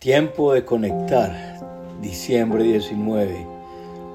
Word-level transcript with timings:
Tiempo 0.00 0.54
de 0.54 0.64
conectar, 0.64 1.60
diciembre 2.00 2.64
19. 2.64 3.46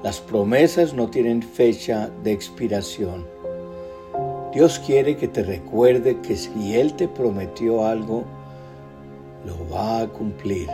Las 0.02 0.18
promesas 0.18 0.94
no 0.94 1.08
tienen 1.10 1.40
fecha 1.40 2.10
de 2.24 2.32
expiración. 2.32 3.24
Dios 4.52 4.80
quiere 4.80 5.16
que 5.16 5.28
te 5.28 5.44
recuerde 5.44 6.20
que 6.22 6.34
si 6.34 6.74
Él 6.74 6.94
te 6.94 7.06
prometió 7.06 7.86
algo, 7.86 8.24
lo 9.46 9.72
va 9.72 10.00
a 10.00 10.08
cumplir. 10.08 10.68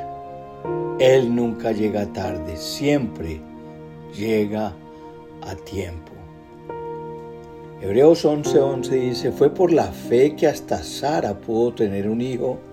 Él 0.98 1.36
nunca 1.36 1.72
llega 1.72 2.10
tarde, 2.14 2.56
siempre 2.56 3.38
llega 4.16 4.72
a 5.42 5.54
tiempo. 5.56 6.12
Hebreos 7.82 8.24
11:11 8.24 8.88
dice, 8.88 9.30
fue 9.30 9.50
por 9.50 9.74
la 9.74 9.88
fe 9.92 10.34
que 10.34 10.46
hasta 10.46 10.82
Sara 10.82 11.38
pudo 11.38 11.74
tener 11.74 12.08
un 12.08 12.22
hijo 12.22 12.71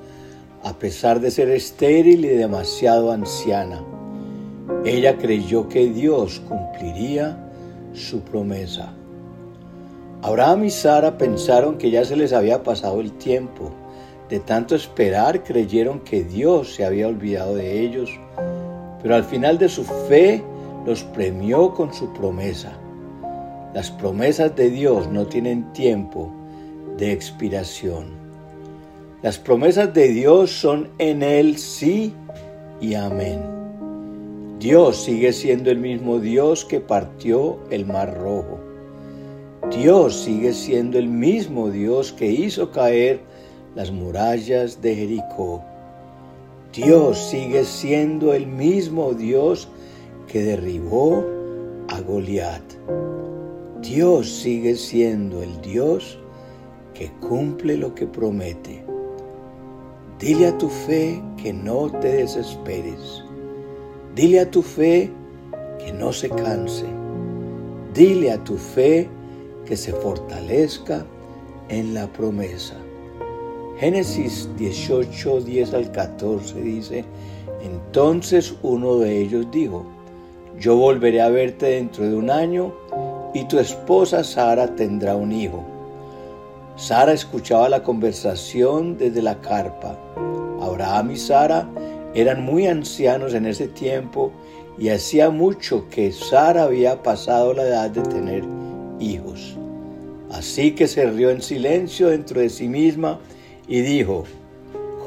a 0.64 0.74
pesar 0.74 1.20
de 1.20 1.32
ser 1.32 1.50
estéril 1.50 2.26
y 2.26 2.30
demasiado 2.30 3.12
anciana. 3.12 3.84
Ella 4.86 5.18
creyó 5.18 5.68
que 5.68 5.88
Dios 5.88 6.42
cumpliría 6.48 7.38
su 7.94 8.22
promesa. 8.22 8.94
Abraham 10.22 10.66
y 10.66 10.70
Sara 10.70 11.18
pensaron 11.18 11.78
que 11.78 11.92
ya 11.92 12.04
se 12.04 12.16
les 12.16 12.34
había 12.34 12.64
pasado 12.64 13.00
el 13.00 13.14
tiempo. 13.14 13.72
De 14.30 14.40
tanto 14.40 14.76
esperar 14.76 15.44
creyeron 15.44 16.02
que 16.02 16.24
Dios 16.24 16.76
se 16.76 16.86
había 16.86 17.08
olvidado 17.08 17.56
de 17.56 17.82
ellos, 17.82 18.12
pero 19.02 19.16
al 19.16 19.24
final 19.24 19.58
de 19.58 19.70
su 19.70 19.84
fe 19.84 20.44
los 20.86 21.04
premió 21.04 21.74
con 21.74 21.94
su 21.94 22.12
promesa. 22.14 22.74
Las 23.74 23.92
promesas 23.92 24.56
de 24.56 24.70
Dios 24.70 25.08
no 25.08 25.26
tienen 25.26 25.72
tiempo 25.74 26.32
de 26.98 27.12
expiración. 27.12 28.29
Las 29.22 29.38
promesas 29.38 29.94
de 29.94 30.08
Dios 30.08 30.50
son 30.50 30.88
en 30.98 31.24
Él 31.24 31.58
sí 31.58 32.14
y 32.80 32.94
amén. 32.94 33.42
Dios 34.60 35.04
sigue 35.04 35.34
siendo 35.34 35.72
el 35.72 35.78
mismo 35.78 36.20
Dios 36.20 36.64
que 36.64 36.80
partió 36.80 37.60
el 37.70 37.86
mar 37.86 38.18
rojo. 38.18 38.62
Dios 39.76 40.24
sigue 40.24 40.54
siendo 40.54 40.98
el 40.98 41.10
mismo 41.10 41.70
Dios 41.70 42.14
que 42.14 42.32
hizo 42.32 42.72
caer 42.72 43.20
las 43.76 43.92
murallas 43.92 44.82
de 44.82 44.96
Jericó. 44.96 45.66
Dios 46.74 47.18
sigue 47.18 47.66
siendo 47.66 48.34
el 48.34 48.48
mismo 48.48 49.14
Dios 49.14 49.68
que 50.28 50.44
derribó 50.44 51.26
a 51.90 52.00
Goliat. 52.00 52.64
Dios 53.82 54.30
sigue 54.30 54.78
siendo 54.78 55.44
el 55.44 55.60
Dios 55.60 56.18
que 56.94 57.12
cumple 57.20 57.76
lo 57.76 57.94
que 57.94 58.08
promete. 58.08 58.89
Dile 60.20 60.48
a 60.48 60.58
tu 60.58 60.68
fe 60.68 61.22
que 61.42 61.54
no 61.54 61.90
te 61.90 62.12
desesperes. 62.12 63.24
Dile 64.16 64.42
a 64.42 64.52
tu 64.52 64.62
fe 64.62 65.10
que 65.78 65.94
no 65.94 66.12
se 66.12 66.30
canse. 66.30 66.84
Dile 67.94 68.34
a 68.34 68.44
tu 68.44 68.58
fe 68.58 69.08
que 69.66 69.78
se 69.78 69.94
fortalezca 69.94 71.06
en 71.70 71.94
la 71.94 72.06
promesa. 72.08 72.76
Génesis 73.80 74.50
18, 74.58 75.40
10 75.40 75.74
al 75.74 75.90
14 75.90 76.62
dice, 76.64 77.06
entonces 77.64 78.54
uno 78.62 78.98
de 78.98 79.22
ellos 79.22 79.50
dijo, 79.52 79.86
yo 80.60 80.76
volveré 80.76 81.22
a 81.22 81.30
verte 81.30 81.68
dentro 81.68 82.04
de 82.04 82.16
un 82.16 82.30
año 82.30 82.74
y 83.34 83.46
tu 83.46 83.58
esposa 83.58 84.26
Sara 84.26 84.76
tendrá 84.76 85.16
un 85.16 85.32
hijo. 85.32 85.79
Sara 86.80 87.12
escuchaba 87.12 87.68
la 87.68 87.84
conversación 87.84 88.98
desde 88.98 89.22
la 89.22 89.42
carpa. 89.42 90.00
Abraham 90.62 91.12
y 91.12 91.18
Sara 91.18 91.70
eran 92.14 92.46
muy 92.46 92.68
ancianos 92.68 93.34
en 93.34 93.46
ese 93.48 93.68
tiempo 93.68 94.32
y 94.78 94.88
hacía 94.88 95.30
mucho 95.30 95.90
que 95.90 96.14
Sara 96.14 96.64
había 96.64 97.04
pasado 97.04 97.54
la 97.54 97.64
edad 97.64 97.90
de 97.90 98.02
tener 98.04 98.46
hijos. 98.98 99.58
Así 100.32 100.72
que 100.72 100.88
se 100.88 101.12
rió 101.12 101.32
en 101.32 101.42
silencio 101.42 102.08
dentro 102.08 102.40
de 102.40 102.50
sí 102.50 102.70
misma 102.70 103.20
y 103.68 103.82
dijo, 103.82 104.24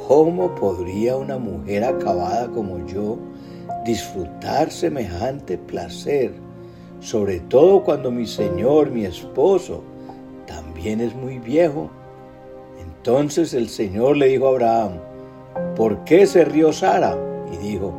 ¿cómo 0.07 0.55
podría 0.55 1.17
una 1.17 1.39
mujer 1.39 1.85
acabada 1.85 2.49
como 2.49 2.87
yo 2.87 3.17
disfrutar 3.87 4.71
semejante 4.71 5.57
placer? 5.57 6.35
Sobre 7.01 7.41
todo 7.41 7.83
cuando 7.83 8.11
mi 8.11 8.27
Señor, 8.27 8.91
mi 8.91 9.07
esposo, 9.07 9.83
es 10.89 11.15
muy 11.15 11.39
viejo. 11.39 11.91
Entonces 12.81 13.55
el 13.55 13.69
Señor 13.69 14.17
le 14.17 14.29
dijo 14.29 14.47
a 14.47 14.51
Abraham, 14.51 14.93
¿por 15.77 16.05
qué 16.05 16.27
se 16.27 16.45
rió 16.45 16.73
Sara? 16.73 17.17
Y 17.53 17.57
dijo, 17.57 17.93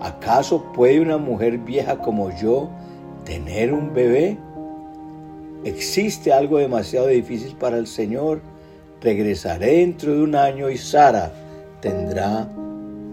¿acaso 0.00 0.72
puede 0.72 1.00
una 1.00 1.18
mujer 1.18 1.58
vieja 1.58 1.98
como 1.98 2.34
yo 2.36 2.70
tener 3.24 3.72
un 3.72 3.92
bebé? 3.92 4.38
¿Existe 5.64 6.32
algo 6.32 6.58
demasiado 6.58 7.08
difícil 7.08 7.54
para 7.56 7.76
el 7.76 7.86
Señor? 7.86 8.40
Regresaré 9.02 9.78
dentro 9.78 10.14
de 10.14 10.22
un 10.22 10.34
año 10.34 10.70
y 10.70 10.78
Sara 10.78 11.32
tendrá 11.80 12.48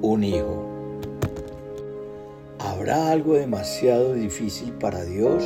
un 0.01 0.23
hijo. 0.23 0.65
¿Habrá 2.59 3.11
algo 3.11 3.33
demasiado 3.33 4.13
difícil 4.13 4.71
para 4.73 5.03
Dios? 5.03 5.43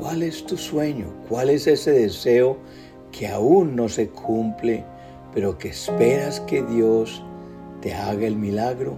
¿Cuál 0.00 0.22
es 0.22 0.46
tu 0.46 0.56
sueño? 0.56 1.12
¿Cuál 1.28 1.50
es 1.50 1.66
ese 1.66 1.92
deseo 1.92 2.56
que 3.12 3.28
aún 3.28 3.76
no 3.76 3.86
se 3.90 4.08
cumple, 4.08 4.82
pero 5.34 5.58
que 5.58 5.68
esperas 5.68 6.40
que 6.40 6.62
Dios 6.62 7.22
te 7.82 7.92
haga 7.92 8.26
el 8.26 8.34
milagro? 8.34 8.96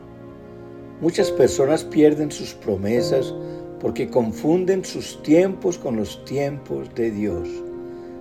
Muchas 1.01 1.33
personas 1.33 1.83
pierden 1.83 2.31
sus 2.31 2.55
promesas 2.55 3.35
porque 3.81 4.09
confunden 4.09 4.85
sus 4.85 5.21
tiempos 5.25 5.77
con 5.77 5.97
los 5.97 6.25
tiempos 6.25 6.95
de 6.95 7.11
Dios. 7.11 7.49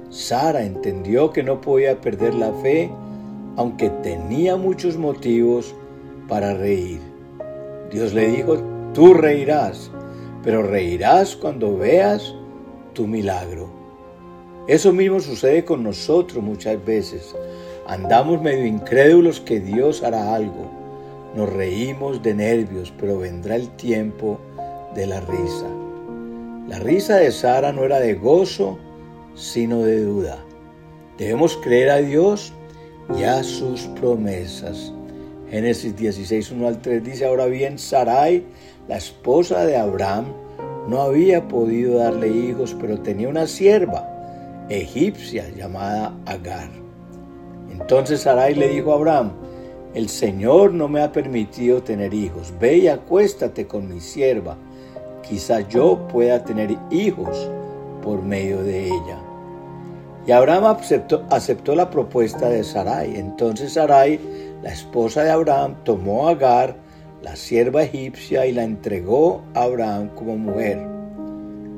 Sara 0.09 0.63
entendió 0.63 1.31
que 1.31 1.43
no 1.43 1.61
podía 1.61 2.01
perder 2.01 2.33
la 2.33 2.51
fe, 2.63 2.89
aunque 3.57 3.91
tenía 4.01 4.57
muchos 4.57 4.97
motivos 4.97 5.75
para 6.27 6.55
reír. 6.55 6.99
Dios 7.91 8.11
le 8.15 8.27
dijo, 8.29 8.57
tú 8.95 9.13
reirás, 9.13 9.91
pero 10.41 10.63
reirás 10.63 11.35
cuando 11.35 11.77
veas 11.77 12.33
tu 12.93 13.07
milagro. 13.07 13.69
Eso 14.67 14.93
mismo 14.93 15.19
sucede 15.19 15.65
con 15.65 15.83
nosotros 15.83 16.43
muchas 16.43 16.83
veces. 16.85 17.35
Andamos 17.87 18.41
medio 18.41 18.65
incrédulos 18.65 19.39
que 19.39 19.59
Dios 19.59 20.03
hará 20.03 20.35
algo. 20.35 20.69
Nos 21.35 21.51
reímos 21.51 22.21
de 22.21 22.33
nervios, 22.33 22.93
pero 22.99 23.17
vendrá 23.19 23.55
el 23.55 23.69
tiempo 23.71 24.39
de 24.95 25.07
la 25.07 25.19
risa. 25.21 25.67
La 26.67 26.79
risa 26.79 27.17
de 27.17 27.31
Sara 27.31 27.71
no 27.71 27.83
era 27.83 27.99
de 27.99 28.13
gozo, 28.13 28.77
sino 29.35 29.81
de 29.81 30.03
duda. 30.03 30.37
Debemos 31.17 31.57
creer 31.57 31.89
a 31.89 31.97
Dios 31.97 32.53
y 33.17 33.23
a 33.23 33.43
sus 33.43 33.81
promesas. 33.99 34.93
Génesis 35.49 35.95
16, 35.97 36.51
1 36.51 36.67
al 36.67 36.81
3 36.81 37.03
dice, 37.03 37.25
ahora 37.25 37.47
bien, 37.47 37.77
Sarai, 37.77 38.45
la 38.87 38.97
esposa 38.97 39.65
de 39.65 39.75
Abraham, 39.75 40.27
no 40.87 41.01
había 41.01 41.47
podido 41.47 41.99
darle 41.99 42.27
hijos, 42.27 42.75
pero 42.79 42.99
tenía 42.99 43.29
una 43.29 43.47
sierva 43.47 44.07
egipcia 44.69 45.49
llamada 45.49 46.13
Agar. 46.25 46.69
Entonces 47.71 48.21
Sarai 48.21 48.55
le 48.55 48.69
dijo 48.69 48.91
a 48.91 48.95
Abraham, 48.95 49.31
el 49.93 50.07
Señor 50.07 50.73
no 50.73 50.87
me 50.87 51.01
ha 51.01 51.11
permitido 51.11 51.83
tener 51.83 52.13
hijos, 52.13 52.53
ve 52.59 52.77
y 52.77 52.87
acuéstate 52.87 53.67
con 53.67 53.93
mi 53.93 53.99
sierva, 53.99 54.55
quizá 55.21 55.61
yo 55.61 56.07
pueda 56.07 56.43
tener 56.43 56.77
hijos 56.89 57.49
por 58.01 58.21
medio 58.21 58.63
de 58.63 58.85
ella. 58.85 59.19
Y 60.25 60.31
Abraham 60.31 60.65
aceptó, 60.65 61.25
aceptó 61.29 61.75
la 61.75 61.89
propuesta 61.89 62.47
de 62.47 62.63
Sarai. 62.63 63.17
Entonces 63.17 63.73
Sarai, 63.73 64.19
la 64.61 64.71
esposa 64.71 65.23
de 65.23 65.31
Abraham, 65.31 65.75
tomó 65.83 66.27
a 66.27 66.31
Agar, 66.31 66.75
la 67.21 67.35
sierva 67.35 67.83
egipcia 67.83 68.45
y 68.45 68.51
la 68.51 68.63
entregó 68.63 69.43
a 69.53 69.63
Abraham 69.63 70.09
como 70.15 70.37
mujer. 70.37 70.79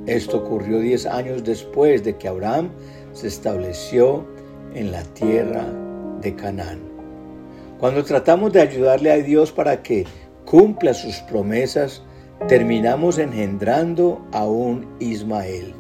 Esto 0.06 0.38
ocurrió 0.38 0.80
diez 0.80 1.06
años 1.06 1.44
después 1.44 2.04
de 2.04 2.18
que 2.18 2.28
Abraham 2.28 2.70
se 3.14 3.28
estableció 3.28 4.26
en 4.74 4.92
la 4.92 5.04
tierra 5.04 5.66
de 6.22 6.36
Canaán. 6.36 6.82
Cuando 7.80 8.04
tratamos 8.04 8.54
de 8.54 8.62
ayudarle 8.62 9.12
a 9.12 9.18
Dios 9.18 9.52
para 9.52 9.84
que 9.84 10.06
cumpla 10.46 10.94
sus 10.94 11.18
promesas, 11.22 12.02
terminamos 12.48 13.18
engendrando 13.18 14.26
a 14.32 14.46
un 14.46 14.88
Ismael. 15.00 15.74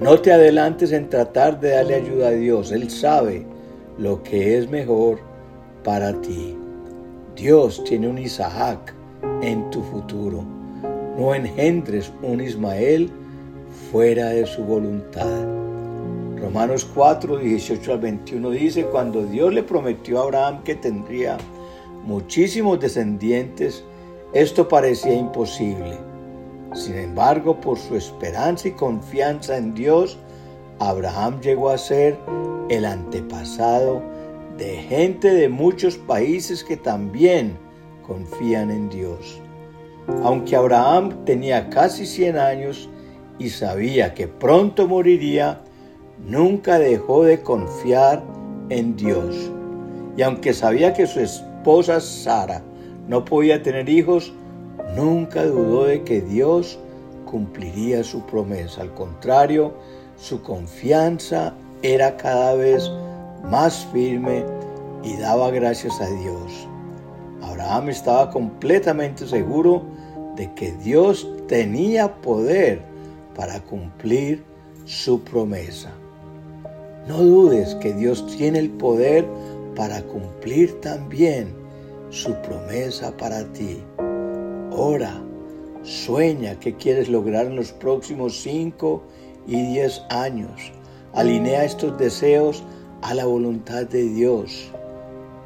No 0.00 0.20
te 0.20 0.32
adelantes 0.32 0.90
en 0.90 1.08
tratar 1.08 1.60
de 1.60 1.70
darle 1.70 1.94
ayuda 1.94 2.28
a 2.28 2.32
Dios. 2.32 2.72
Él 2.72 2.90
sabe 2.90 3.46
lo 3.96 4.22
que 4.24 4.58
es 4.58 4.68
mejor 4.68 5.20
para 5.84 6.20
ti. 6.20 6.56
Dios 7.36 7.82
tiene 7.82 8.06
un 8.08 8.18
Isaac 8.18 8.94
en 9.42 9.68
tu 9.70 9.82
futuro. 9.82 10.44
No 11.18 11.34
engendres 11.34 12.12
un 12.22 12.40
Ismael 12.40 13.10
fuera 13.90 14.28
de 14.28 14.46
su 14.46 14.62
voluntad. 14.62 15.44
Romanos 16.40 16.88
4, 16.94 17.38
18 17.38 17.92
al 17.92 17.98
21 17.98 18.50
dice, 18.50 18.84
cuando 18.84 19.24
Dios 19.26 19.52
le 19.52 19.64
prometió 19.64 20.20
a 20.20 20.22
Abraham 20.22 20.62
que 20.62 20.76
tendría 20.76 21.36
muchísimos 22.04 22.78
descendientes, 22.78 23.82
esto 24.32 24.68
parecía 24.68 25.14
imposible. 25.14 25.98
Sin 26.72 26.96
embargo, 26.96 27.60
por 27.60 27.78
su 27.78 27.96
esperanza 27.96 28.68
y 28.68 28.72
confianza 28.72 29.56
en 29.56 29.74
Dios, 29.74 30.18
Abraham 30.78 31.40
llegó 31.40 31.70
a 31.70 31.78
ser 31.78 32.16
el 32.68 32.84
antepasado 32.84 34.13
de 34.58 34.76
gente 34.76 35.32
de 35.32 35.48
muchos 35.48 35.96
países 35.96 36.62
que 36.62 36.76
también 36.76 37.56
confían 38.06 38.70
en 38.70 38.88
Dios. 38.88 39.40
Aunque 40.22 40.54
Abraham 40.54 41.24
tenía 41.24 41.70
casi 41.70 42.06
100 42.06 42.38
años 42.38 42.88
y 43.38 43.48
sabía 43.48 44.14
que 44.14 44.28
pronto 44.28 44.86
moriría, 44.86 45.60
nunca 46.26 46.78
dejó 46.78 47.24
de 47.24 47.40
confiar 47.40 48.22
en 48.68 48.96
Dios. 48.96 49.50
Y 50.16 50.22
aunque 50.22 50.52
sabía 50.52 50.92
que 50.92 51.06
su 51.06 51.20
esposa 51.20 52.00
Sara 52.00 52.62
no 53.08 53.24
podía 53.24 53.62
tener 53.62 53.88
hijos, 53.88 54.32
nunca 54.94 55.44
dudó 55.44 55.86
de 55.86 56.04
que 56.04 56.20
Dios 56.20 56.78
cumpliría 57.24 58.04
su 58.04 58.24
promesa. 58.26 58.82
Al 58.82 58.94
contrario, 58.94 59.74
su 60.16 60.42
confianza 60.42 61.54
era 61.82 62.16
cada 62.16 62.54
vez 62.54 62.90
más 62.90 63.13
firme 63.92 64.44
y 65.02 65.16
daba 65.16 65.50
gracias 65.50 66.00
a 66.00 66.06
Dios. 66.06 66.68
Abraham 67.42 67.90
estaba 67.90 68.30
completamente 68.30 69.26
seguro 69.26 69.82
de 70.36 70.52
que 70.54 70.72
Dios 70.72 71.28
tenía 71.46 72.12
poder 72.20 72.82
para 73.36 73.60
cumplir 73.60 74.44
su 74.84 75.20
promesa. 75.22 75.92
No 77.06 77.18
dudes 77.18 77.74
que 77.76 77.92
Dios 77.92 78.26
tiene 78.36 78.58
el 78.58 78.70
poder 78.70 79.26
para 79.76 80.02
cumplir 80.02 80.80
también 80.80 81.54
su 82.10 82.34
promesa 82.42 83.16
para 83.16 83.44
ti. 83.52 83.82
Ora, 84.72 85.22
sueña 85.82 86.58
qué 86.60 86.74
quieres 86.74 87.08
lograr 87.08 87.46
en 87.46 87.56
los 87.56 87.72
próximos 87.72 88.40
cinco 88.40 89.02
y 89.46 89.60
diez 89.72 90.02
años. 90.08 90.72
Alinea 91.12 91.64
estos 91.64 91.96
deseos 91.98 92.64
a 93.04 93.12
la 93.12 93.26
voluntad 93.26 93.84
de 93.84 94.02
Dios. 94.08 94.70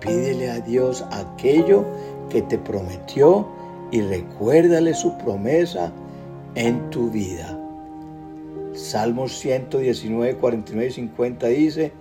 Pídele 0.00 0.50
a 0.50 0.60
Dios 0.60 1.04
aquello 1.10 1.84
que 2.30 2.40
te 2.42 2.56
prometió 2.56 3.46
y 3.90 4.00
recuérdale 4.00 4.94
su 4.94 5.18
promesa 5.18 5.92
en 6.54 6.88
tu 6.90 7.10
vida. 7.10 7.58
Salmos 8.74 9.36
119, 9.38 10.36
49 10.36 10.88
y 10.88 10.92
50 10.92 11.46
dice, 11.48 11.92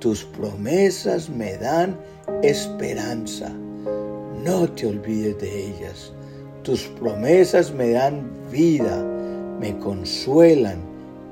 tus 0.00 0.24
promesas 0.24 1.30
me 1.30 1.56
dan 1.56 1.96
esperanza, 2.42 3.52
no 4.44 4.68
te 4.68 4.88
olvides 4.88 5.38
de 5.38 5.68
ellas. 5.68 6.12
Tus 6.64 6.82
promesas 6.82 7.72
me 7.72 7.90
dan 7.90 8.28
vida, 8.50 9.04
me 9.60 9.78
consuelan 9.78 10.78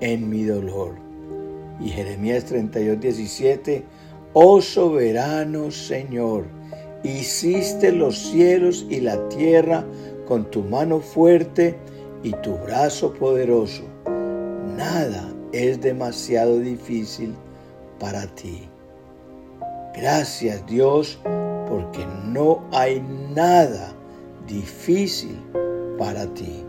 en 0.00 0.30
mi 0.30 0.44
dolor. 0.44 1.03
Y 1.80 1.88
Jeremías 1.88 2.44
32, 2.44 3.00
17, 3.00 3.84
oh 4.32 4.60
soberano 4.60 5.70
Señor, 5.70 6.46
hiciste 7.02 7.92
los 7.92 8.18
cielos 8.18 8.86
y 8.88 9.00
la 9.00 9.28
tierra 9.28 9.84
con 10.26 10.50
tu 10.50 10.62
mano 10.62 11.00
fuerte 11.00 11.76
y 12.22 12.32
tu 12.42 12.56
brazo 12.58 13.12
poderoso 13.14 13.82
nada 14.76 15.32
es 15.52 15.80
demasiado 15.80 16.58
difícil 16.58 17.34
para 17.98 18.26
ti. 18.34 18.68
Gracias 19.94 20.66
Dios 20.66 21.18
porque 21.68 22.04
no 22.26 22.62
hay 22.72 23.00
nada 23.34 23.92
difícil 24.46 25.38
para 25.98 26.26
ti. 26.34 26.64